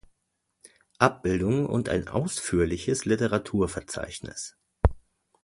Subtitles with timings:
[0.97, 4.57] Abbildungen und ein ausführliches Literaturverzeichnis.